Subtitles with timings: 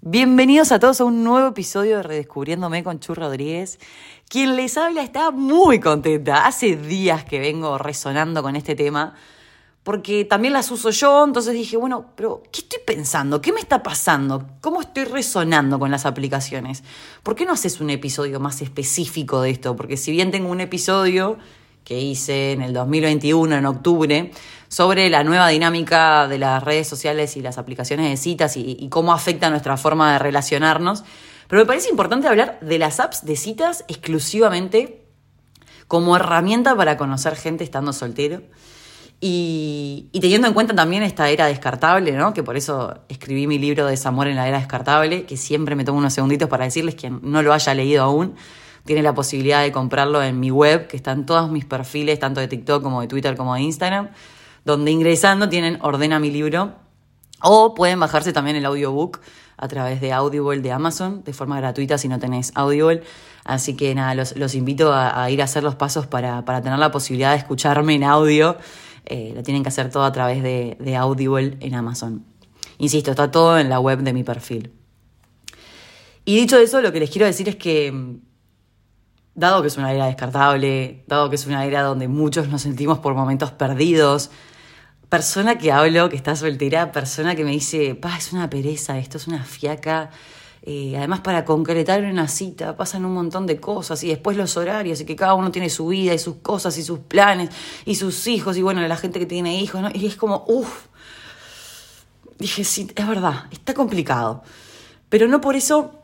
[0.00, 3.80] Bienvenidos a todos a un nuevo episodio de Redescubriéndome con Chu Rodríguez.
[4.28, 6.46] Quien les habla está muy contenta.
[6.46, 9.16] Hace días que vengo resonando con este tema
[9.82, 13.40] porque también las uso yo, entonces dije, bueno, pero ¿qué estoy pensando?
[13.40, 14.46] ¿Qué me está pasando?
[14.60, 16.84] ¿Cómo estoy resonando con las aplicaciones?
[17.24, 19.74] ¿Por qué no haces un episodio más específico de esto?
[19.74, 21.38] Porque si bien tengo un episodio
[21.82, 24.30] que hice en el 2021, en octubre,
[24.68, 29.12] sobre la nueva dinámica de las redes sociales y las aplicaciones de citas y, cómo
[29.12, 31.04] afecta nuestra forma de relacionarnos,
[31.48, 35.06] pero me parece importante hablar de las apps de citas exclusivamente
[35.86, 38.42] como herramienta para conocer gente estando soltero
[39.20, 42.32] y, teniendo en cuenta también esta era descartable, ¿no?
[42.32, 45.98] Que por eso escribí mi libro Desamor en la era descartable, que siempre me tomo
[45.98, 48.34] unos segunditos para decirles que no lo haya leído aún.
[48.84, 52.46] Tiene la posibilidad de comprarlo en mi web, que están todos mis perfiles, tanto de
[52.46, 54.10] TikTok como de Twitter como de Instagram,
[54.68, 56.74] donde ingresando tienen Ordena mi libro.
[57.40, 59.20] O pueden bajarse también el audiobook
[59.56, 63.02] a través de Audible de Amazon, de forma gratuita si no tenés Audible.
[63.44, 66.90] Así que nada, los, invito a, ir a hacer los pasos para, para tener la
[66.90, 68.56] posibilidad de escucharme en audio
[69.06, 72.26] eh, lo tienen que hacer todo a través de, de Audible en Amazon.
[72.76, 74.70] Insisto, está todo en la web de mi perfil.
[76.26, 78.18] Y dicho eso, lo que les quiero decir es que,
[79.34, 82.98] dado que es una era descartable, dado que es una era donde muchos nos sentimos
[82.98, 84.30] por momentos perdidos,
[85.08, 89.16] persona que hablo, que está soltera, persona que me dice, pa, es una pereza, esto
[89.16, 90.10] es una fiaca,
[90.62, 95.00] eh, además, para concretar una cita pasan un montón de cosas y después los horarios
[95.00, 97.50] y que cada uno tiene su vida y sus cosas y sus planes
[97.86, 99.88] y sus hijos y bueno, la gente que tiene hijos, ¿no?
[99.94, 100.86] Y es como, uff.
[102.38, 104.42] Dije, sí, es verdad, está complicado.
[105.08, 106.02] Pero no por eso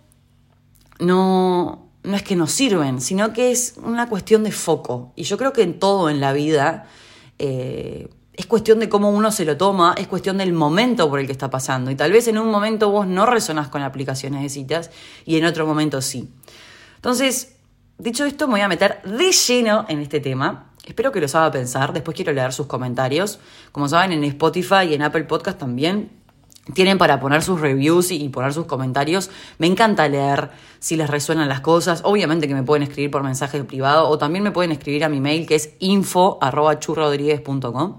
[0.99, 5.13] no, no es que nos sirven, sino que es una cuestión de foco.
[5.15, 6.87] Y yo creo que en todo en la vida
[7.39, 11.27] eh, es cuestión de cómo uno se lo toma, es cuestión del momento por el
[11.27, 11.91] que está pasando.
[11.91, 14.91] Y tal vez en un momento vos no resonás con aplicaciones de citas
[15.25, 16.29] y en otro momento sí.
[16.97, 17.57] Entonces,
[17.99, 20.73] dicho esto, me voy a meter de lleno en este tema.
[20.85, 21.93] Espero que los haga pensar.
[21.93, 23.39] Después quiero leer sus comentarios.
[23.73, 26.11] Como saben, en Spotify y en Apple Podcast también
[26.73, 29.31] tienen para poner sus reviews y poner sus comentarios.
[29.59, 30.51] Me encanta leer
[30.81, 32.01] si les resuenan las cosas.
[32.05, 35.21] Obviamente que me pueden escribir por mensaje privado o también me pueden escribir a mi
[35.21, 37.99] mail que es info.churrodríguez.com.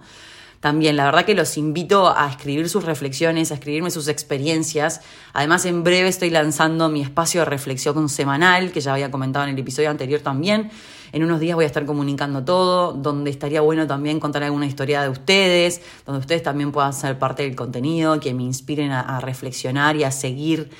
[0.66, 5.02] También, la verdad que los invito a escribir sus reflexiones, a escribirme sus experiencias.
[5.31, 9.54] Además, en breve estoy lanzando mi espacio de reflexión semanal, que ya había comentado en
[9.54, 10.72] el episodio anterior también.
[11.12, 15.04] En unos días voy a estar comunicando todo, donde estaría bueno también contar alguna historia
[15.04, 19.96] de ustedes, donde ustedes también puedan ser parte del contenido, que me inspiren a, reflexionar
[19.96, 20.72] y a seguir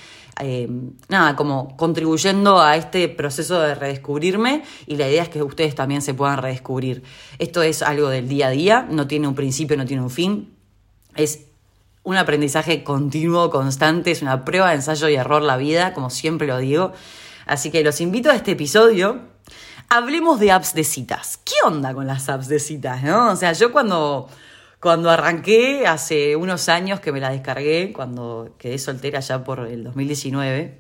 [0.42, 0.68] eh,
[1.08, 6.02] nada, como contribuyendo a este proceso de redescubrirme y la idea es que ustedes también
[6.02, 7.04] se puedan redescubrir.
[7.40, 10.54] Esto es algo del día a día, no tiene un principio, no tiene un fin,
[11.16, 11.46] es
[12.04, 16.48] un aprendizaje continuo, constante, es una prueba de ensayo y error la vida, como siempre
[16.48, 16.92] lo digo.
[17.46, 19.22] Así que los invito a este episodio.
[19.90, 21.40] Hablemos de apps de citas.
[21.44, 23.04] ¿Qué onda con las apps de citas?
[23.04, 23.32] ¿no?
[23.32, 24.28] O sea, yo cuando
[24.86, 29.84] cuando arranqué, hace unos años que me la descargué, cuando quedé soltera ya por el
[29.84, 30.80] 2019,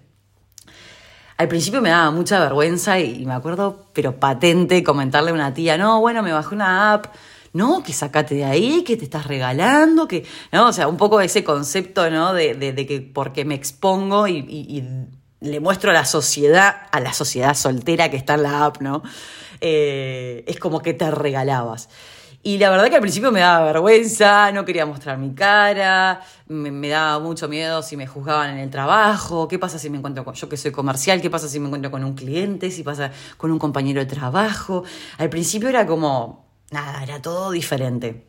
[1.37, 5.79] al principio me daba mucha vergüenza y me acuerdo, pero patente, comentarle a una tía,
[5.79, 7.15] no, bueno, me bajé una app,
[7.53, 10.67] no, que sacate de ahí, que te estás regalando, que, ¿no?
[10.67, 12.31] O sea, un poco ese concepto, ¿no?
[12.31, 14.85] De, de, que porque me expongo y,
[15.39, 19.01] le muestro a la sociedad, a la sociedad soltera que está en la app, ¿no?
[19.61, 21.89] Eh, es como que te regalabas.
[22.47, 26.89] Y la verdad que al principio me daba vergüenza, no quería mostrar mi cara, me,
[26.89, 30.35] daba mucho miedo si me juzgaban en el trabajo, qué pasa si me encuentro con,
[30.35, 33.51] yo que soy comercial, qué pasa si me encuentro con un cliente, si pasa con
[33.51, 34.83] un compañero de trabajo.
[35.17, 38.27] Al principio era como, nada, era todo diferente.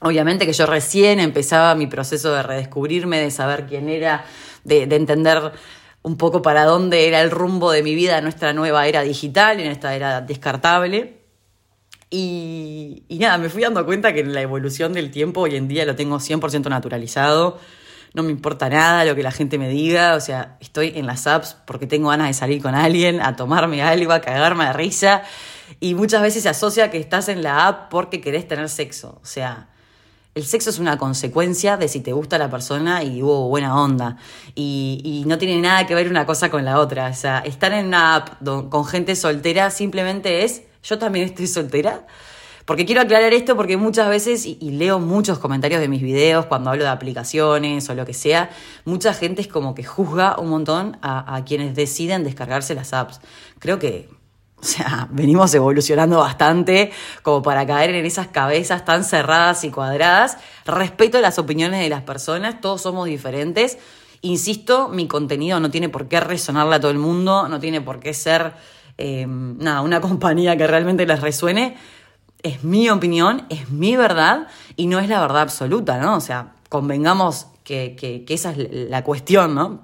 [0.00, 4.24] Obviamente que yo recién empezaba mi proceso de redescubrirme, de saber quién era,
[4.64, 5.52] de, de entender
[6.00, 9.60] un poco para dónde era el rumbo de mi vida en nuestra nueva era digital,
[9.60, 11.19] en esta era descartable.
[12.12, 15.84] Y, nada, me fui dando cuenta que en la evolución del tiempo hoy en día
[15.84, 17.58] lo tengo 100% naturalizado.
[18.14, 20.16] No me importa nada lo que la gente me diga.
[20.16, 23.82] O sea, estoy en las apps porque tengo ganas de salir con alguien, a tomarme
[23.82, 25.22] algo, a cagarme de risa.
[25.78, 29.20] Y muchas veces se asocia que estás en la app porque querés tener sexo.
[29.22, 29.68] O sea,
[30.34, 34.16] el sexo es una consecuencia de si te gusta la persona y hubo buena onda.
[34.56, 37.06] Y, y, no tiene nada que ver una cosa con la otra.
[37.08, 42.06] O sea, estar en una app con gente soltera simplemente es yo también estoy soltera.
[42.64, 46.70] Porque quiero aclarar esto porque muchas veces, y, leo muchos comentarios de mis videos cuando
[46.70, 48.50] hablo de aplicaciones o lo que sea,
[48.84, 53.20] mucha gente es como que juzga un montón a, a quienes deciden descargarse las apps.
[53.58, 54.08] Creo que,
[54.56, 56.92] o sea, venimos evolucionando bastante
[57.22, 60.36] como para caer en esas cabezas tan cerradas y cuadradas.
[60.64, 63.78] Respeto las opiniones de las personas, todos somos diferentes
[64.22, 68.00] Insisto, mi contenido no tiene por qué resonarle a todo el mundo, no tiene por
[68.00, 68.52] qué ser
[68.98, 71.76] eh, nada, una compañía que realmente les resuene.
[72.42, 74.46] Es mi opinión, es mi verdad
[74.76, 76.16] y no es la verdad absoluta, ¿no?
[76.16, 79.82] O sea, convengamos que, que, esa es la cuestión, ¿no?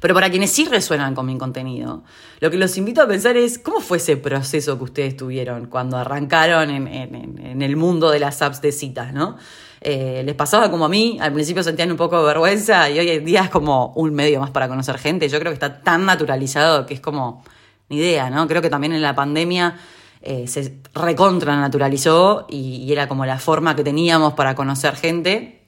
[0.00, 2.04] Pero para quienes sí resuenan con mi contenido,
[2.40, 5.96] lo que los invito a pensar es cómo fue ese proceso que ustedes tuvieron cuando
[5.96, 9.36] arrancaron en, en, el mundo de las apps de citas, ¿no?
[9.80, 13.10] Eh, les pasaba como a mí, al principio sentían un poco de vergüenza y hoy
[13.10, 15.28] en día es como un medio más para conocer gente.
[15.28, 17.44] Yo creo que está tan naturalizado que es como
[17.88, 18.46] ni idea, ¿no?
[18.46, 19.76] Creo que también en la pandemia
[20.20, 25.62] eh, se recontra naturalizó y, era como la forma que teníamos para conocer gente.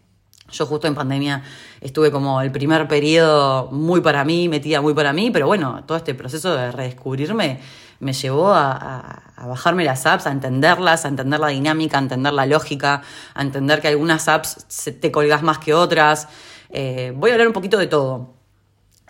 [0.50, 1.44] Yo justo en pandemia
[1.80, 5.96] estuve como el primer periodo muy para mí, metida muy para mí, pero bueno, todo
[5.96, 7.60] este proceso de redescubrirme
[8.00, 12.46] me llevó a, bajarme las apps, a entenderlas, a entender la dinámica, a entender la
[12.46, 13.02] lógica,
[13.34, 14.66] a entender que algunas apps
[15.00, 16.28] te colgas más que otras.
[16.70, 18.39] Eh, voy a hablar un poquito de todo.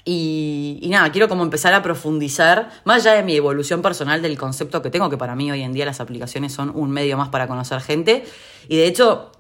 [0.05, 4.83] Y, nada, quiero como empezar a profundizar, más allá de mi evolución personal del concepto
[4.83, 7.47] que tengo, que para mí hoy en día las aplicaciones son un medio más para
[7.47, 8.25] conocer gente.
[8.69, 9.33] Y de hecho,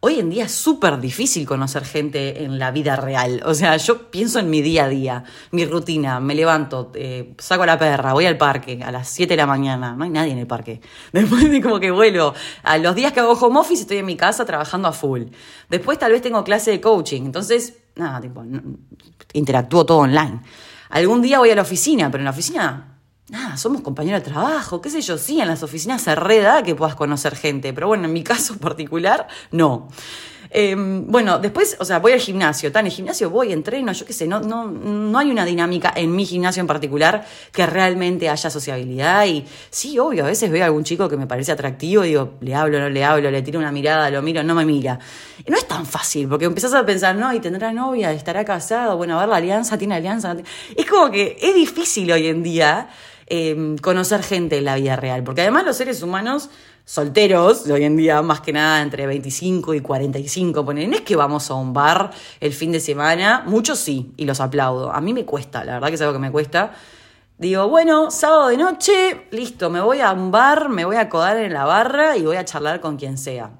[0.00, 3.42] Hoy en día es súper difícil conocer gente en la vida real.
[3.44, 6.20] O sea, yo pienso en mi día a día, mi rutina.
[6.20, 9.46] Me levanto, eh, saco a la perra, voy al parque a las 7 de la
[9.48, 9.96] mañana.
[9.96, 10.80] No hay nadie en el parque.
[11.12, 12.32] Después de como que vuelo.
[12.62, 15.24] A los días que hago home office estoy en mi casa trabajando a full.
[15.68, 17.22] Después tal vez tengo clase de coaching.
[17.22, 18.44] Entonces, nada, tipo,
[19.32, 20.42] interactúo todo online.
[20.90, 22.97] Algún día voy a la oficina, pero en la oficina
[23.30, 26.74] nada, somos compañeros de trabajo, qué sé yo, sí, en las oficinas se reda que
[26.74, 29.88] puedas conocer gente, pero bueno, en mi caso particular, no.
[30.50, 34.14] Em, bueno, después, o sea, voy al gimnasio, tan el gimnasio voy, entreno, yo qué
[34.14, 38.48] sé, no, no, no hay una dinámica en mi gimnasio en particular que realmente haya
[38.48, 42.08] sociabilidad y sí, obvio, a veces veo a algún chico que me parece atractivo y
[42.08, 44.98] digo, le hablo, no le hablo, le tiro una mirada, lo miro, no me mira.
[45.44, 48.96] Y no es tan fácil, porque empezás a pensar, no, y tendrá novia, estará casado,
[48.96, 50.34] bueno, a ver, la alianza, tiene alianza.
[50.74, 52.88] Es como que es difícil hoy en día
[53.30, 55.22] Em, conocer gente en la vida real.
[55.22, 56.48] Porque además los seres humanos
[56.86, 61.14] solteros, de hoy en día más que nada entre 25 y 45, ponen, es que
[61.14, 62.10] vamos a un bar
[62.40, 64.90] el fin de semana, muchos sí, y los aplaudo.
[64.90, 66.72] A mí me cuesta, la verdad que es algo que me cuesta.
[67.36, 71.36] Digo, bueno, sábado de noche, listo, me voy a un bar, me voy a acodar
[71.36, 73.50] en la barra y voy a charlar con quien sea.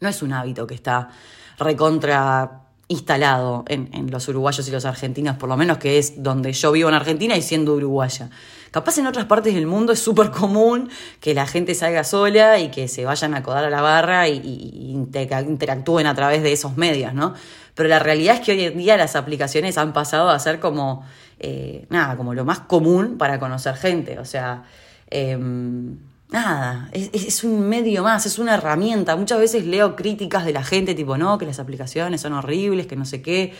[0.00, 1.10] No es un hábito que está
[1.58, 6.72] recontra instalado en, los uruguayos y los argentinos, por lo menos que es donde yo
[6.72, 8.30] vivo en Argentina y siendo uruguaya.
[8.70, 10.90] Capaz en otras partes del mundo es súper común
[11.20, 14.92] que la gente salga sola y que se vayan a acodar a la barra y,
[14.92, 17.34] interactúen a través de esos medios, ¿no?
[17.74, 21.04] Pero la realidad es que hoy en día las aplicaciones han pasado a ser como,
[21.40, 24.18] eh, nada, como lo más común para conocer gente.
[24.18, 24.64] O sea,
[25.10, 25.96] em,
[26.34, 29.14] nada, es, es, un medio más, es una herramienta.
[29.14, 32.96] Muchas veces leo críticas de la gente tipo, no, que las aplicaciones son horribles, que
[32.96, 33.54] no sé qué.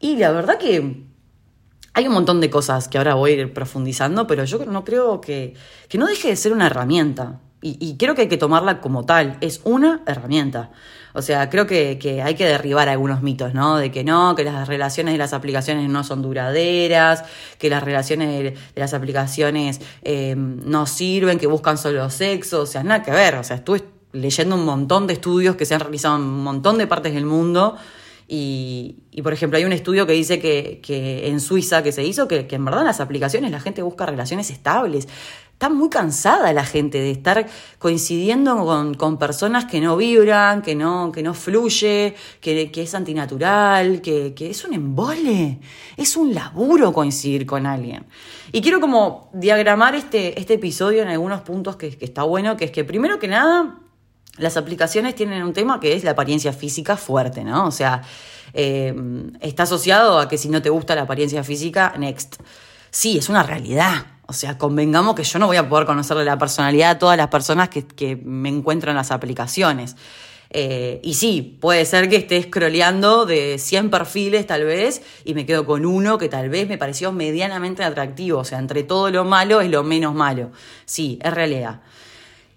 [0.00, 1.04] Y la verdad que
[1.94, 5.20] hay un montón de cosas que ahora voy a ir profundizando, pero yo no creo
[5.20, 5.54] que,
[5.88, 7.40] que no deje de ser una herramienta.
[7.64, 9.38] Y, creo que hay que tomarla como tal.
[9.40, 10.72] Es una herramienta.
[11.14, 13.76] O sea, creo que, que, hay que derribar algunos mitos, ¿no?
[13.76, 17.24] De que no, que las relaciones de las aplicaciones no son duraderas,
[17.58, 22.62] que las relaciones de, las aplicaciones eh, no sirven, que buscan solo sexo.
[22.62, 23.36] O sea, nada que ver.
[23.36, 23.82] O sea, estuve
[24.12, 27.26] leyendo un montón de estudios que se han realizado en un montón de partes del
[27.26, 27.76] mundo
[28.34, 32.02] y, y, por ejemplo, hay un estudio que dice que, que en Suiza que se
[32.02, 35.06] hizo, que, que, en verdad en las aplicaciones la gente busca relaciones estables.
[35.62, 37.46] Está muy cansada la gente de estar
[37.78, 42.92] coincidiendo con, con personas que no vibran, que no, que no fluye, que, que es
[42.96, 45.60] antinatural, que, que es un embole.
[45.96, 48.06] Es un laburo coincidir con alguien.
[48.50, 52.64] Y quiero como diagramar este, este episodio en algunos puntos que, que está bueno, que
[52.64, 53.78] es que primero que nada
[54.38, 57.66] las aplicaciones tienen un tema que es la apariencia física fuerte, ¿no?
[57.66, 58.02] O sea,
[58.52, 58.92] eh,
[59.40, 62.42] está asociado a que si no te gusta la apariencia física, next.
[62.90, 64.06] Sí, es una realidad.
[64.32, 67.28] O sea, convengamos que yo no voy a poder conocerle la personalidad a todas las
[67.28, 69.94] personas que, me encuentro en las aplicaciones.
[70.48, 75.44] Eh, y sí, puede ser que esté scrolleando de 100 perfiles tal vez y me
[75.44, 78.38] quedo con uno que tal vez me pareció medianamente atractivo.
[78.38, 80.50] O sea, entre todo lo malo es lo menos malo.
[80.86, 81.82] Sí, es realidad.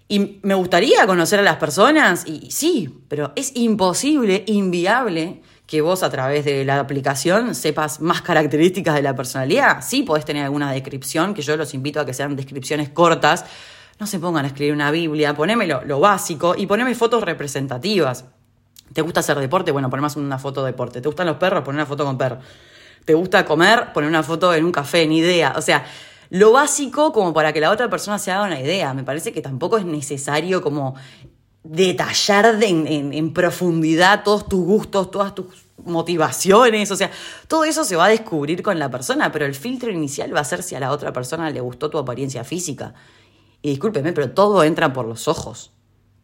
[0.08, 6.02] Y me gustaría conocer a las personas, y sí, pero es imposible, inviable que vos
[6.02, 9.82] a través de la aplicación sepas más características de la personalidad.
[9.82, 13.44] Sí podés tener alguna descripción, que yo los invito a que sean descripciones cortas.
[13.98, 18.26] No se pongan a escribir una Biblia, poneme lo, básico y poneme fotos representativas.
[18.92, 19.72] ¿Te gusta hacer deporte?
[19.72, 21.00] Bueno, ponemos una foto de deporte.
[21.00, 21.64] ¿Te gustan los perros?
[21.64, 22.38] Pon una foto con perro.
[23.04, 23.92] ¿Te gusta comer?
[23.92, 25.54] Poner una foto en un café, ni idea.
[25.56, 25.84] O sea,
[26.30, 28.94] lo básico como para que la otra persona se haga una idea.
[28.94, 30.94] Me parece que tampoco es necesario como
[31.70, 35.46] detallar en, profundidad todos tus gustos, todas tus
[35.84, 37.10] motivaciones, o sea,
[37.48, 40.44] todo eso se va a descubrir con la persona, pero el filtro inicial va a
[40.44, 42.94] ser si a la otra persona le gustó tu apariencia física.
[43.62, 45.72] Y discúlpeme, pero todo entra por los ojos.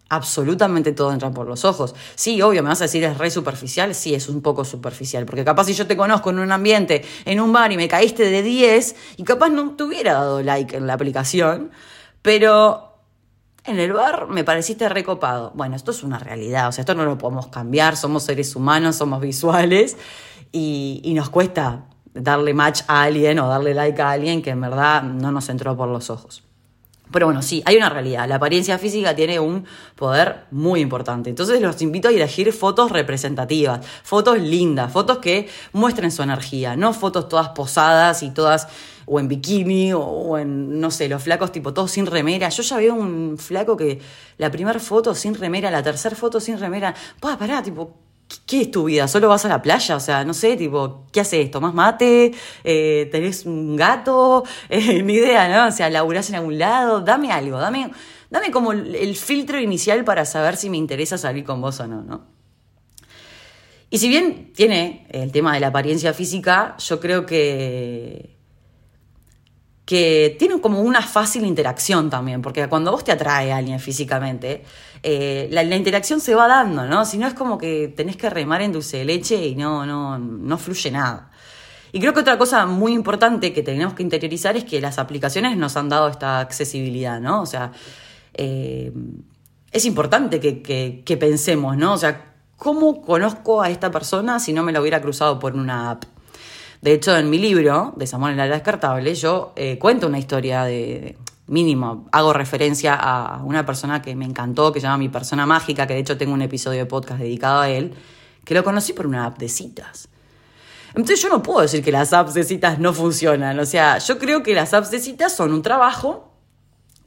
[0.09, 1.95] Absolutamente todo entra por los ojos.
[2.15, 5.45] Sí, obvio, me vas a decir es re superficial, sí, es un poco superficial, porque
[5.45, 8.43] capaz si yo te conozco en un ambiente, en un bar y me caíste de
[8.43, 11.71] 10 y capaz no te hubiera dado like en la aplicación,
[12.21, 12.92] pero
[13.65, 15.53] en el bar me pareciste recopado.
[15.55, 18.97] Bueno, esto es una realidad, o sea, esto no lo podemos cambiar, somos seres humanos,
[18.97, 19.97] somos visuales
[20.51, 25.03] y, nos cuesta darle match a alguien o darle like a alguien que en verdad
[25.03, 26.45] no nos entró por los ojos.
[27.13, 28.27] Pero bueno, sí, hay una realidad.
[28.29, 29.65] La apariencia física tiene un
[29.95, 31.31] poder muy importante.
[31.31, 36.93] Entonces los invito a elegir fotos representativas, fotos lindas, fotos que muestren su energía, no
[36.93, 38.69] fotos todas posadas y todas
[39.07, 42.49] o en bikini o, en, no sé, los flacos tipo todos sin remera.
[42.49, 44.01] Yo ya veo un flaco que
[44.39, 46.95] la primera foto sin remera, la tercera foto sin remera.
[47.21, 47.95] Pa, pará, tipo,
[48.47, 49.09] ¿qué es tu vida?
[49.09, 49.97] ¿Solo vas a la playa?
[49.97, 51.51] O sea, no sé, tipo, ¿qué haces?
[51.51, 52.33] ¿Tomás mate?
[52.65, 54.45] Eh, ¿Tenés un gato?
[54.69, 55.69] Eh, ni idea, ¿no?
[55.69, 57.01] O sea, ¿laburás en algún lado?
[57.01, 57.91] Dame algo, dame,
[58.31, 62.03] dame como el filtro inicial para saber si me interesa salir con vos o no,
[62.03, 62.27] ¿no?
[63.91, 68.33] Y si bien tiene el tema de la apariencia física, yo creo que
[69.85, 74.63] que tienen como una fácil interacción también, porque cuando vos te atrae a alguien físicamente,
[75.03, 77.05] eh, la, interacción se va dando, ¿no?
[77.05, 80.19] Si no es como que tenés que remar en dulce de leche y no, no,
[80.19, 81.31] no fluye nada.
[81.91, 85.57] Y creo que otra cosa muy importante que tenemos que interiorizar es que las aplicaciones
[85.57, 87.43] nos han dado esta accesibilidad, ¿no?
[87.43, 87.73] O sea,
[88.35, 88.93] eh,
[89.73, 91.95] es importante que, que pensemos, ¿no?
[91.95, 95.91] O sea, ¿cómo conozco a esta persona si no me la hubiera cruzado por una
[95.91, 96.05] app?
[96.81, 101.17] De hecho, en mi libro, Desamor en la descartable, yo eh, cuento una historia de,
[101.53, 105.87] mínimo, hago referencia a una persona que me encantó, que se llama Mi Persona Mágica,
[105.87, 107.95] que de hecho tengo un episodio de podcast dedicado a él,
[108.45, 110.09] que lo conocí por una app de citas.
[110.95, 113.59] Entonces yo no puedo decir que las apps de citas no funcionan.
[113.59, 116.33] O sea, yo creo que las apps de citas son un trabajo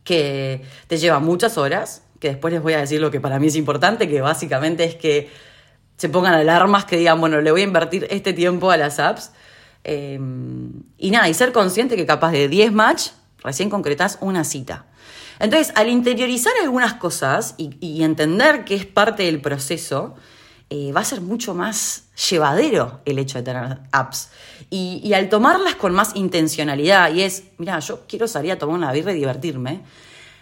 [0.04, 3.48] que te lleva muchas horas, que después les voy a decir lo que para mí
[3.48, 5.30] es importante, que básicamente es que
[5.98, 9.32] se pongan alarmas que digan, bueno, le voy a invertir este tiempo a las apps
[9.88, 13.10] Em, y nada, y ser consciente que capaz de 10 match,
[13.46, 14.86] recién concretas una cita.
[15.40, 20.16] Entonces, al interiorizar algunas cosas y, entender que es parte del proceso,
[20.70, 24.30] eh, va a ser mucho más llevadero el hecho de tener apps.
[24.70, 28.76] Y, y, al tomarlas con más intencionalidad, y es, mira, yo quiero salir a tomar
[28.76, 29.84] una birra y divertirme,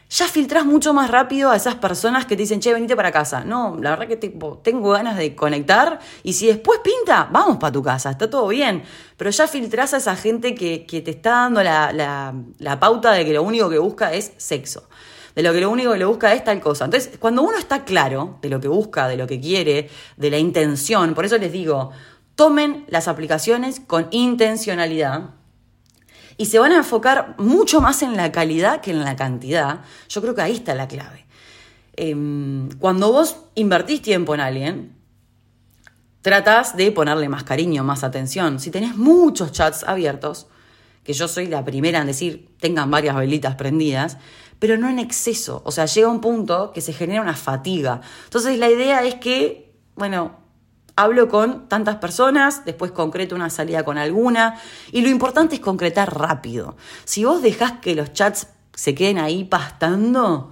[0.10, 3.43] ya filtras mucho más rápido a esas personas que te dicen, che, venite para casa.
[3.43, 7.81] No, la verdad que tengo ganas de conectar y si después pinta, vamos para tu
[7.81, 8.83] casa, está todo bien.
[9.17, 13.33] Pero ya filtras a esa gente que, te está dando la, la pauta de que
[13.33, 14.88] lo único que busca es sexo
[15.36, 16.86] de lo que lo único que busca es tal cosa.
[16.86, 20.38] Entonces, cuando uno está claro de lo que busca, de lo que quiere, de la
[20.38, 21.91] intención, por eso les digo,
[22.36, 25.31] tomen las aplicaciones con intencionalidad
[26.38, 30.22] y se van a enfocar mucho más en la calidad que en la cantidad, yo
[30.22, 31.25] creo que ahí está la clave.
[31.96, 34.96] Em, cuando vos invertís tiempo en alguien,
[36.22, 38.60] tratás de ponerle más cariño, más atención.
[38.60, 40.48] Si tenés muchos chats abiertos,
[41.04, 44.18] que yo soy la primera en decir tengan varias velitas prendidas,
[44.58, 45.62] pero no en exceso.
[45.66, 48.02] O sea, llega un punto que se genera una fatiga.
[48.24, 50.42] Entonces la idea es que, bueno,
[50.95, 54.59] hablo con tantas personas, después concreto una salida con alguna,
[54.91, 56.75] y lo importante es concretar rápido.
[57.03, 60.51] Si vos dejás que los chats se queden ahí pastando,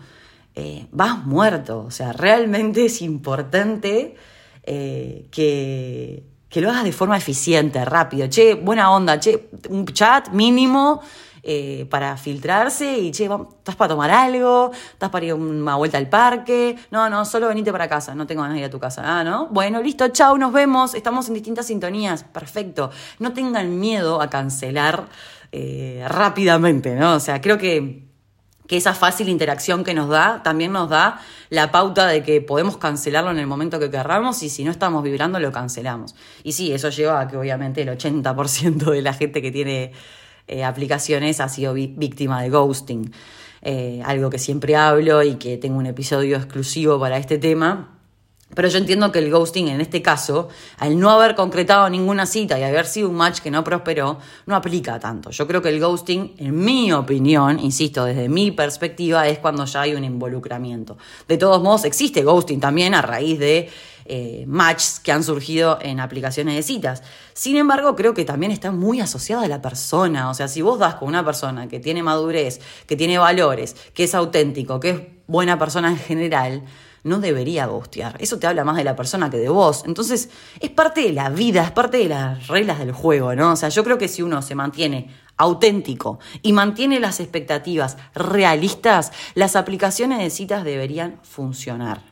[0.55, 1.79] eh, vas muerto.
[1.87, 4.15] O sea, realmente es importante
[4.63, 8.27] eh, que, que lo hagas de forma eficiente, rápido.
[8.27, 11.01] Che, buena onda, che, un chat mínimo
[11.43, 14.71] eh, para filtrarse y, che, ¿estás para tomar algo?
[14.73, 16.77] ¿Estás para ir una vuelta al parque?
[16.91, 19.01] No, no, solo venite para casa, no tengo ganas de ir a tu casa.
[19.03, 19.47] Ah, ¿no?
[19.47, 22.91] Bueno, listo, chau, nos vemos, estamos en distintas sintonías, perfecto.
[23.19, 25.07] No tengan miedo a cancelar
[25.51, 27.15] eh, rápidamente, ¿no?
[27.15, 28.11] O sea, creo que
[28.71, 31.19] que esa fácil interacción que nos da también nos da
[31.49, 35.03] la pauta de que podemos cancelarlo en el momento que querramos y si no estamos
[35.03, 36.15] vibrando lo cancelamos.
[36.41, 39.91] Y sí, eso lleva a que obviamente el 80% de la gente que tiene
[40.47, 43.11] eh, aplicaciones ha sido víctima de ghosting.
[43.61, 47.97] Eh, algo que siempre hablo y que tengo un episodio exclusivo para este tema.
[48.53, 52.59] Pero yo entiendo que el ghosting en este caso, al no haber concretado ninguna cita
[52.59, 55.29] y haber sido un match que no prosperó, no aplica tanto.
[55.29, 59.81] Yo creo que el ghosting, en mi opinión, insisto, desde mi perspectiva, es cuando ya
[59.81, 60.97] hay un involucramiento.
[61.27, 63.69] De todos modos, existe ghosting también a raíz de
[64.13, 67.01] eh, matches que han surgido en aplicaciones de citas.
[67.31, 70.29] Sin embargo, creo que también está muy asociada a la persona.
[70.29, 74.03] O sea, si vos das con una persona que tiene madurez, que tiene valores, que
[74.03, 76.65] es auténtico, que es buena persona en general,
[77.05, 78.17] no debería gustear.
[78.19, 79.83] Eso te habla más de la persona que de vos.
[79.85, 83.53] Entonces, es parte de la vida, es parte de las reglas del juego, ¿no?
[83.53, 89.13] O sea, yo creo que si uno se mantiene auténtico y mantiene las expectativas realistas,
[89.35, 92.10] las aplicaciones de citas deberían funcionar.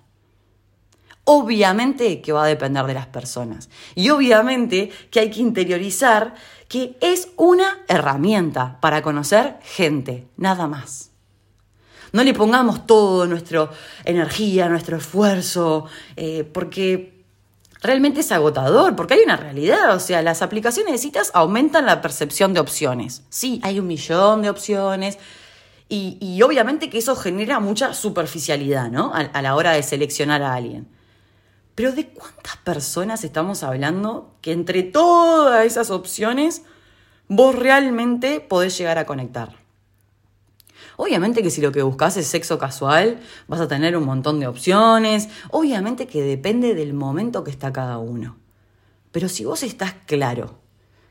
[1.31, 3.69] Obviamente que va a depender de las personas.
[3.93, 6.33] Y obviamente que hay que interiorizar
[6.67, 11.11] que es una herramienta para conocer gente, nada más.
[12.13, 13.69] No le pongamos todo nuestra
[14.05, 17.23] energía, nuestro esfuerzo, eh, porque
[17.79, 22.01] realmente es agotador, porque hay una realidad, o sea, las aplicaciones de citas aumentan la
[22.01, 23.21] percepción de opciones.
[23.29, 25.19] Sí, hay un millón de opciones.
[25.91, 29.11] Y, obviamente que eso genera mucha superficialidad, ¿no?
[29.13, 30.87] a la hora de seleccionar a alguien.
[31.79, 36.63] Pero ¿de cuántas personas estamos hablando que entre todas esas opciones
[37.29, 39.55] vos realmente podés llegar a conectar?
[40.97, 44.47] Obviamente que si lo que buscas es sexo casual, vas a tener un montón de
[44.47, 45.29] opciones.
[45.51, 48.35] Obviamente que depende del momento que está cada uno.
[49.13, 50.58] Pero si vos estás claro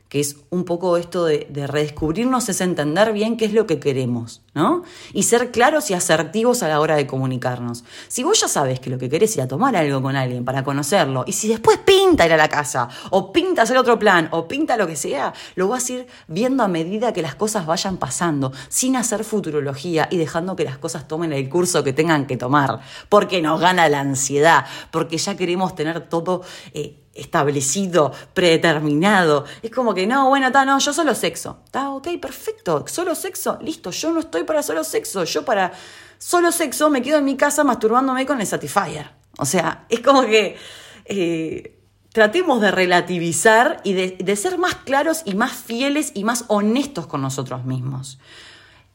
[0.09, 4.41] que es un poco esto de, redescubrirnos, es entender bien qué es lo que queremos,
[4.55, 4.81] ¿no?
[5.13, 7.83] Y ser claros y asertivos a la hora de comunicarnos.
[8.07, 10.63] Si vos ya sabes que lo que querés ir a tomar algo con alguien para
[10.63, 14.47] conocerlo, y si después pinta ir a la casa, o pinta hacer otro plan, o
[14.47, 17.97] pinta lo que sea, lo vas a ir viendo a medida que las cosas vayan
[17.97, 22.35] pasando, sin hacer futurología y dejando que las cosas tomen el curso que tengan que
[22.35, 26.41] tomar, porque nos gana la ansiedad, porque ya queremos tener todo...
[26.73, 29.45] Eh, establecido, predeterminado.
[29.61, 31.59] Es como que, no, bueno, está, no, yo solo sexo.
[31.65, 35.71] Está, ok, perfecto, solo sexo, listo, yo no estoy para solo sexo, yo para
[36.17, 39.11] solo sexo me quedo en mi casa masturbándome con el Satisfyer.
[39.37, 40.57] O sea, es como que
[41.05, 41.79] eh,
[42.11, 47.21] tratemos de relativizar y de ser más claros y más fieles y más honestos con
[47.21, 48.19] nosotros mismos.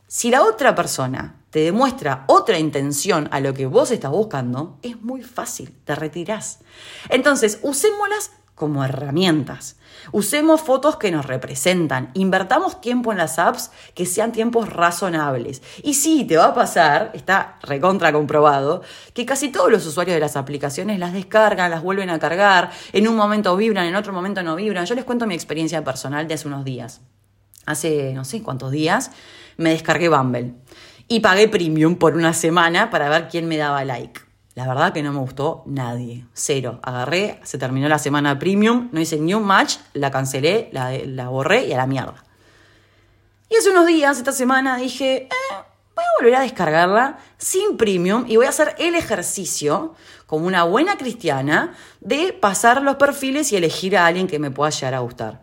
[0.07, 5.01] Si la otra persona te demuestra otra intención a lo que vos estás buscando, es
[5.03, 6.61] muy fácil, te retirás.
[7.09, 9.77] Entonces, usémoslas como herramientas.
[10.13, 12.11] Usemos fotos que nos representan.
[12.15, 15.63] Invertamos tiempo en las apps que sean tiempos razonables.
[15.83, 20.21] Y sí, te va a pasar, está recontra comprobado, que casi todos los usuarios de
[20.21, 24.43] las aplicaciones las descargan, las vuelven a cargar, en un momento vibran, en otro momento
[24.43, 24.87] no vibran.
[24.87, 27.01] Yo les cuento mi experiencia personal de hace unos días.
[27.67, 29.11] Hace no sé cuántos días
[29.57, 30.55] me descargué Bumble
[31.09, 34.21] y pagué premium por una semana para ver quién me daba like.
[34.55, 36.79] La verdad que no me gustó nadie, cero.
[36.83, 41.67] Agarré, se terminó la semana premium, no hice ni un match, la cancelé, la, borré
[41.67, 42.25] y a la mierda.
[43.51, 45.29] Y hace unos días, esta semana, dije, eh,
[45.97, 49.95] voy a volver a descargarla sin premium y voy a hacer el ejercicio,
[50.27, 54.71] como una buena cristiana, de pasar los perfiles y elegir a alguien que me pueda
[54.71, 55.41] llegar a gustar.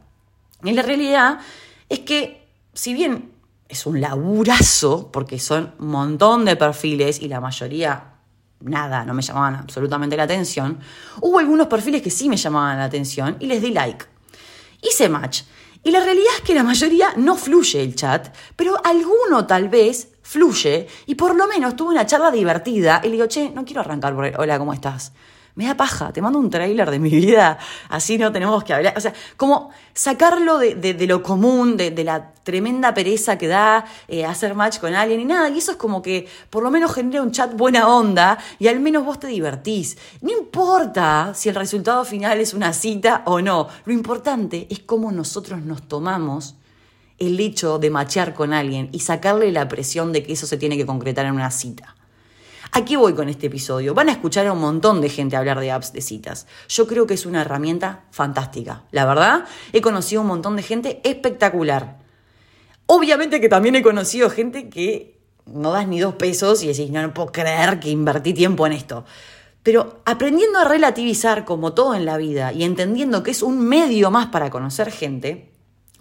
[0.64, 1.40] Y la realidad
[1.90, 3.31] es que, si bien
[3.72, 8.12] es un laburazo porque son un montón de perfiles y la mayoría
[8.60, 10.80] nada, no me llamaban absolutamente la atención.
[11.22, 14.06] Hubo algunos perfiles que sí me llamaban la atención y les di like.
[14.82, 15.44] Hice match.
[15.84, 20.10] Y la realidad es que la mayoría no fluye el chat, pero alguno tal vez
[20.22, 23.82] fluye y por lo menos tuve una charla divertida y le digo, che, no quiero
[23.82, 25.14] arrancar por el, hola, ¿cómo estás?
[25.56, 27.58] Me da paja, te mando un tráiler de mi vida,
[27.90, 28.94] así no tenemos que hablar.
[28.96, 34.56] O sea, como sacarlo de, lo común, de, la tremenda pereza que da eh, hacer
[34.56, 35.50] match con alguien y nada.
[35.50, 38.80] Y eso es como que por lo menos genera un chat buena onda y al
[38.80, 39.98] menos vos te divertís.
[40.22, 43.68] No importa si el resultado final es una cita o no.
[43.86, 46.56] Lo importante es cómo nosotros nos tomamos
[47.20, 50.78] el hecho de machear con alguien y sacarle la presión de que eso se tiene
[50.78, 51.96] que concretar en una cita.
[52.74, 53.94] ¿A qué voy con este episodio?
[53.94, 56.48] Van a escuchar a un montón de gente hablar de apps de citas.
[56.70, 58.84] Yo creo que es una herramienta fantástica.
[58.92, 62.00] La verdad, he conocido un montón de gente espectacular.
[62.86, 67.02] Obviamente que también he conocido gente que no das ni dos pesos y decís, no,
[67.02, 69.04] no puedo creer que invertí tiempo en esto.
[69.64, 74.12] Pero aprendiendo a relativizar como todo en la vida y entendiendo que es un medio
[74.12, 75.51] más para conocer gente,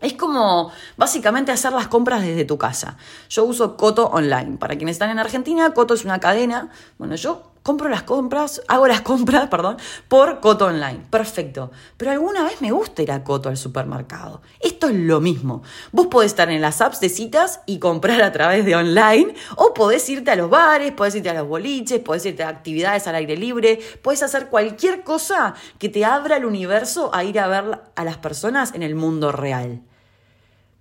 [0.00, 2.96] es como básicamente hacer las compras desde tu casa.
[3.28, 4.56] Yo uso Coto Online.
[4.56, 6.70] Para quienes están en Argentina, Coto es una cadena.
[6.98, 9.76] Bueno, yo compro las compras, hago las compras, perdón,
[10.08, 11.00] por Coto Online.
[11.10, 11.70] Perfecto.
[11.96, 14.40] Pero alguna vez me gusta ir a Coto al supermercado.
[14.60, 15.62] Esto es lo mismo.
[15.92, 19.74] Vos podés estar en las apps de citas y comprar a través de online, o
[19.74, 23.14] podés irte a los bares, podés irte a los boliches, podés irte a actividades al
[23.16, 27.80] aire libre, podés hacer cualquier cosa que te abra el universo a ir a ver
[27.94, 29.82] a las personas en el mundo real.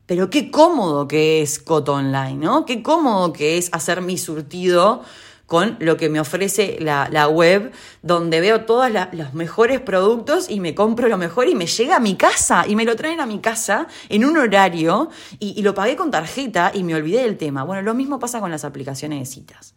[0.10, 2.66] Pero qué cómodo que es Coto Online, ¿no?
[2.66, 5.04] Qué cómodo que es hacer mi surtido
[5.46, 10.74] con lo que me ofrece la, web, donde veo todos los mejores productos y me
[10.74, 13.38] compro lo mejor y me llega a mi casa y me lo traen a mi
[13.38, 17.64] casa en un horario y, y lo pagué con tarjeta y me olvidé del tema.
[17.64, 19.76] Bueno, lo mismo pasa con las aplicaciones de citas.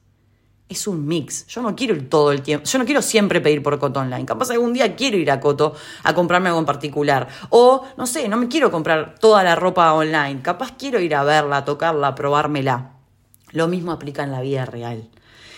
[0.73, 1.47] Es un mix.
[1.47, 4.25] Yo no quiero ir todo el tiempo, yo no quiero siempre pedir por Coto Online.
[4.25, 7.29] Capaz algún día quiero ir a Coto a comprarme algo en particular.
[7.51, 10.43] O, no sé, no me quiero comprar toda la ropa online.
[10.43, 12.93] Capaz quiero ir a verla, tocarla, probármela.
[13.53, 15.09] Lo mismo aplica en la vida real.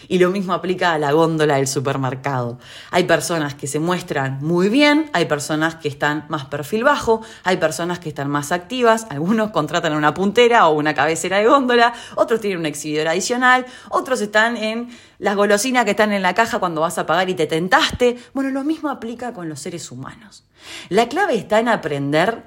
[0.09, 2.59] Y lo mismo aplica a la góndola del supermercado.
[2.91, 7.57] Hay personas que se muestran muy bien, hay personas que están más perfil bajo, hay
[7.57, 12.41] personas que están más activas, algunos contratan una puntera o una cabecera de góndola, otros
[12.41, 14.89] tienen un exhibidor adicional, otros están en
[15.19, 18.19] las golosinas que están en la caja cuando vas a pagar y te tentaste.
[18.33, 20.45] Bueno, lo mismo aplica con los seres humanos.
[20.89, 22.43] La clave está en aprender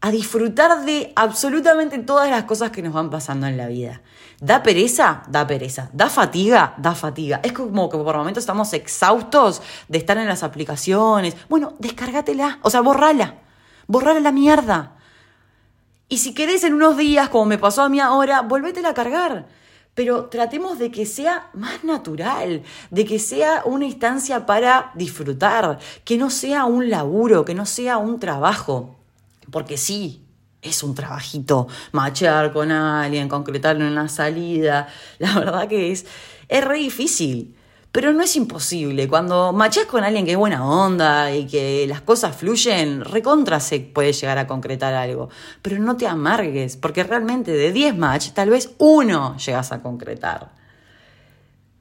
[0.00, 4.00] a disfrutar de absolutamente todas las cosas que nos van pasando en la vida.
[4.40, 5.22] ¿Da pereza?
[5.28, 5.90] Da pereza.
[5.92, 6.74] ¿Da fatiga?
[6.78, 7.40] Da fatiga.
[7.42, 11.36] Es como que por momentos estamos exhaustos de estar en las aplicaciones.
[11.50, 12.58] Bueno, descárgatela.
[12.62, 13.34] O sea, borrala.
[13.86, 14.96] Borrala la mierda.
[16.08, 19.46] Y si querés en unos días, como me pasó a mí ahora, volvétela a cargar.
[19.94, 26.16] Pero tratemos de que sea más natural, de que sea una instancia para disfrutar, que
[26.16, 28.96] no sea un laburo, que no sea un trabajo.
[29.50, 30.19] Porque sí,
[30.62, 34.88] es un trabajito machear con alguien, concretarlo en una salida.
[35.18, 36.06] La verdad que es,
[36.48, 37.56] es re difícil.
[37.92, 39.08] Pero no es imposible.
[39.08, 43.80] Cuando macheas con alguien que es buena onda y que las cosas fluyen, recontra se
[43.80, 45.28] puede llegar a concretar algo.
[45.60, 50.59] Pero no te amargues, porque realmente de 10 match, tal vez uno llegas a concretar.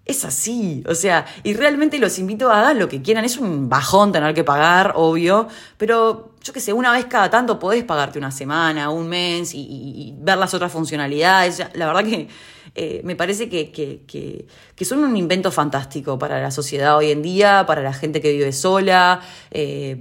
[0.10, 3.26] Es así, o sea, y realmente los invito a hacer lo que quieran.
[3.26, 7.60] Es un bajón tener que pagar, obvio, pero yo qué sé, una vez cada tanto
[7.60, 11.63] podés pagarte una semana, un mes y, ver las otras funcionalidades.
[11.76, 12.28] La verdad que
[12.74, 17.65] eh, me parece que, que, son un invento fantástico para la sociedad hoy en día,
[17.67, 19.22] para la gente que vive sola.
[19.52, 19.95] Eh,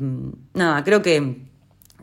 [0.55, 1.48] nada, creo que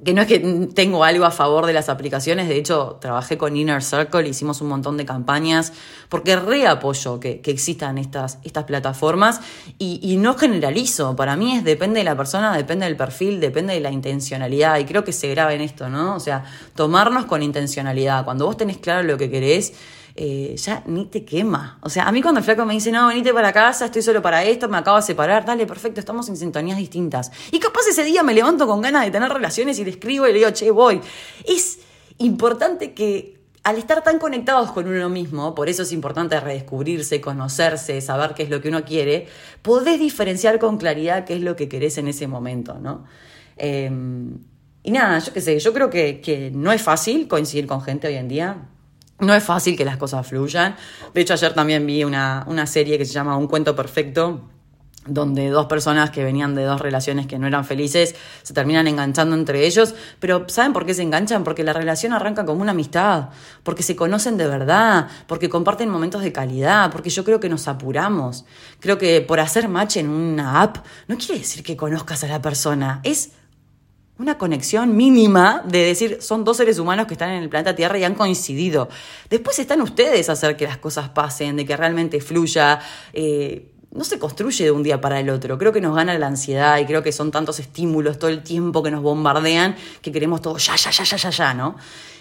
[0.03, 0.39] que no es que
[0.73, 4.67] tengo algo a favor de las aplicaciones, de hecho trabajé con Inner Circle, hicimos un
[4.67, 5.71] montón de campañas,
[6.09, 9.39] porque reapoyo que, que existan estas, estas plataformas
[9.79, 13.73] y, y, no generalizo, para mí es depende de la persona, depende del perfil, depende
[13.73, 16.15] de la intencionalidad y creo que se graba en esto, ¿no?
[16.15, 16.43] O sea,
[16.75, 19.73] tomarnos con intencionalidad, cuando vos tenés claro lo que querés,
[20.17, 21.77] eh, ya ni te quema.
[21.81, 24.21] O sea, a mí cuando el flaco me dice, no, venite para casa, estoy solo
[24.21, 27.31] para esto, me acabo de separar, dale, perfecto, estamos en sintonías distintas.
[27.51, 30.31] Y capaz ese día me levanto con ganas de tener relaciones y le escribo y
[30.31, 31.01] le digo, che, voy.
[31.45, 31.79] Es
[32.17, 37.99] importante que al estar tan conectados con uno mismo, por eso es importante redescubrirse, conocerse,
[37.99, 39.27] saber qué es lo que uno quiere,
[39.63, 43.05] podés diferenciar con claridad qué es lo que querés en ese momento, ¿no?
[43.57, 44.37] Em,
[44.83, 48.07] y nada, yo qué sé, yo creo que, que no es fácil coincidir con gente
[48.07, 48.69] hoy en día.
[49.19, 50.75] No es fácil que las cosas fluyan.
[51.13, 54.41] De hecho, ayer también vi una, una serie que se llama Un cuento perfecto,
[55.07, 59.35] donde dos personas que venían de dos relaciones que no eran felices se terminan enganchando
[59.35, 61.43] entre ellos, pero ¿saben por qué se enganchan?
[61.43, 63.29] Porque la relación arranca como una amistad,
[63.63, 67.67] porque se conocen de verdad, porque comparten momentos de calidad, porque yo creo que nos
[67.67, 68.45] apuramos.
[68.79, 72.41] Creo que por hacer match en una app no quiere decir que conozcas a la
[72.41, 73.31] persona, es
[74.17, 77.97] una conexión mínima de decir, son dos seres humanos que están en el planeta Tierra
[77.97, 78.87] y han coincidido.
[79.29, 82.79] Después están ustedes a hacer que las cosas pasen, de que realmente fluya.
[83.11, 85.57] Eh, no se construye de un día para el otro.
[85.57, 88.83] Creo que nos gana la ansiedad y creo que son tantos estímulos todo el tiempo
[88.83, 91.77] que nos bombardean que queremos todo ya, ya, ya, ya, ya, ya, ¿no?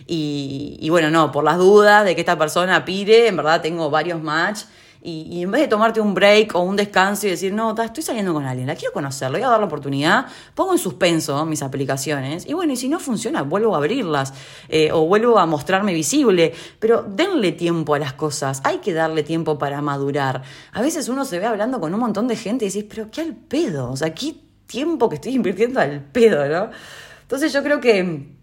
[0.06, 3.90] Y, y bueno, no, por las dudas de que esta persona pire, en verdad tengo
[3.90, 4.60] varios match
[5.06, 8.32] y, en vez de tomarte un break o un descanso y decir, no, estoy saliendo
[8.32, 11.62] con alguien, la quiero conocer, le voy a dar la oportunidad, pongo en suspenso mis
[11.62, 14.32] aplicaciones y bueno, y si no funciona, vuelvo a abrirlas
[14.70, 19.22] eh, o vuelvo a mostrarme visible, pero denle tiempo a las cosas, hay que darle
[19.22, 20.42] tiempo para madurar.
[20.72, 23.20] A veces uno se ve hablando con un montón de gente y decís, pero qué
[23.20, 24.34] al pedo, o sea, qué
[24.66, 26.70] tiempo que estoy invirtiendo al pedo, ¿no?
[27.20, 28.33] Entonces yo creo que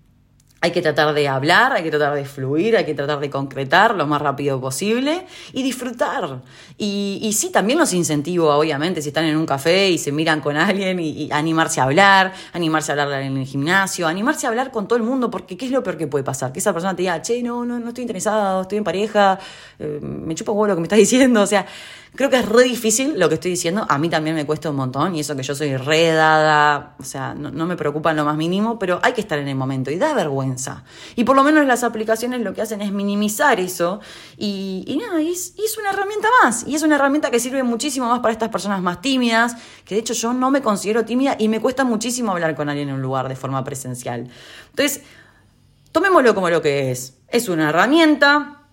[0.64, 3.96] hay que tratar de hablar, hay que tratar de fluir, hay que tratar de concretar
[3.96, 6.42] lo más rápido posible y disfrutar.
[6.78, 10.40] Y, y sí, también los incentivo, obviamente, si están en un café y se miran
[10.40, 14.72] con alguien y, animarse a hablar, animarse a hablar en el gimnasio, animarse a hablar
[14.72, 16.54] con todo el mundo, porque ¿qué es lo peor que puede pasar?
[16.54, 19.40] Que esa persona te diga, che, no, no, no estoy interesado, estoy en pareja,
[19.80, 21.66] eh, me chupa huevo lo que me estás diciendo, o sea,
[22.14, 23.86] Creo que es re difícil lo que estoy diciendo.
[23.88, 27.34] A mí también me cuesta un montón y eso que yo soy redada, o sea,
[27.34, 29.98] no, me preocupa en lo más mínimo, pero hay que estar en el momento y
[29.98, 30.51] da vergüenza.
[31.16, 34.00] Y por lo menos las aplicaciones lo que hacen es minimizar eso
[34.38, 36.66] y, y nada, es, es una herramienta más.
[36.68, 40.02] Y es una herramienta que sirve muchísimo más para estas personas más tímidas, que de
[40.02, 43.02] hecho yo no me considero tímida y me cuesta muchísimo hablar con alguien en un
[43.02, 44.30] lugar de forma presencial.
[44.70, 45.02] Entonces,
[45.92, 47.18] tomémoslo como lo que es.
[47.28, 48.64] Es una herramienta,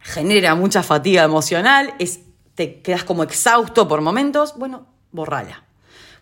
[0.00, 2.20] genera mucha fatiga emocional, es
[2.54, 5.64] te quedas como exhausto por momentos, bueno, borrala.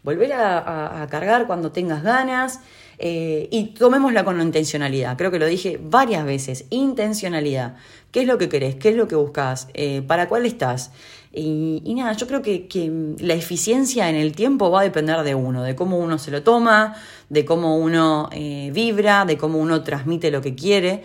[0.03, 2.61] volver a, cargar cuando tengas ganas
[2.99, 5.17] eh, y tomémosla con intencionalidad.
[5.17, 7.77] Creo que lo dije varias veces, intencionalidad.
[8.11, 8.75] ¿Qué es lo que querés?
[8.75, 9.69] ¿Qué es lo que buscas?
[9.75, 10.91] Eh, ¿Para cuál estás?
[11.33, 15.63] Y, nada, yo creo que, la eficiencia en el tiempo va a depender de uno,
[15.63, 16.97] de cómo uno se lo toma,
[17.29, 21.05] de cómo uno eh, vibra, de cómo uno transmite lo que quiere.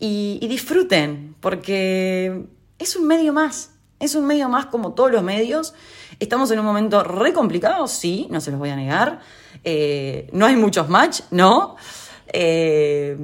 [0.00, 2.44] y disfruten, porque
[2.78, 3.70] es un medio más.
[4.00, 5.74] Es un medio más como todos los medios.
[6.18, 9.20] Estamos en un momento re complicado, sí, no se los voy a negar.
[9.62, 11.76] Eh, no hay muchos match, no.
[12.32, 13.16] Eh,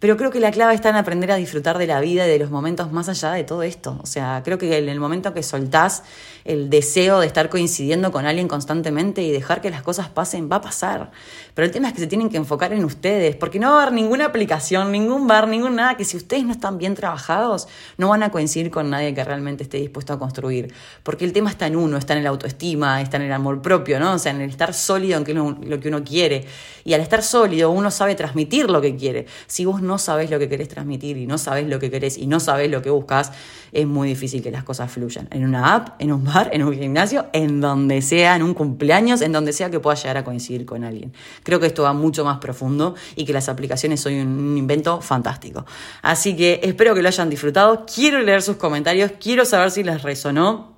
[0.00, 2.38] pero creo que la clave está en aprender a disfrutar de la vida y de
[2.38, 4.00] los momentos más allá de todo esto.
[4.02, 6.02] O sea, creo que en el momento que soltás
[6.44, 10.56] el deseo de estar coincidiendo con alguien constantemente y dejar que las cosas pasen, va
[10.56, 11.10] a pasar.
[11.54, 13.82] Pero el tema es que se tienen que enfocar en ustedes, porque no va a
[13.82, 18.08] haber ninguna aplicación, ningún bar, ningún nada, que si ustedes no están bien trabajados, no
[18.08, 20.72] van a coincidir con nadie que realmente esté dispuesto a construir.
[21.02, 24.00] Porque el tema está en uno, está en el autoestima, está en el amor propio,
[24.00, 24.14] ¿no?
[24.14, 26.46] O sea, en el estar sólido en lo que uno quiere.
[26.84, 29.26] Y al estar sólido, uno sabe transmitir lo que quiere.
[29.46, 32.26] Si vos no sabes lo que querés transmitir y no sabes lo que querés y
[32.26, 33.32] no sabes lo que buscas,
[33.72, 35.28] es muy difícil que las cosas fluyan.
[35.30, 39.20] En una app, en un bar, en un gimnasio, en donde sea, en un cumpleaños,
[39.20, 41.12] en donde sea que pueda llegar a coincidir con alguien.
[41.42, 45.64] Creo que esto va mucho más profundo y que las aplicaciones son un invento fantástico.
[46.02, 47.86] Así que espero que lo hayan disfrutado.
[47.92, 50.70] Quiero leer sus comentarios, quiero saber si les resonó.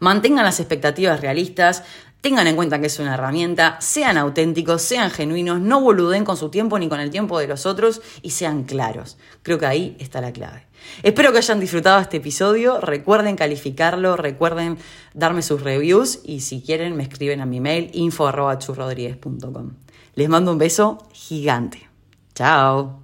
[0.00, 1.84] Mantengan las expectativas realistas,
[2.24, 6.48] Tengan en cuenta que es una herramienta, sean auténticos, sean genuinos, no boluden con su
[6.48, 9.18] tiempo ni con el tiempo de los otros y sean claros.
[9.42, 10.66] Creo que ahí está la clave.
[11.02, 14.78] Espero que hayan disfrutado este episodio, recuerden calificarlo, recuerden
[15.12, 19.72] darme sus reviews y si quieren me escriben a mi mail info.churrodríguez.com.
[20.14, 21.90] Les mando un beso gigante.
[22.34, 23.03] Chao.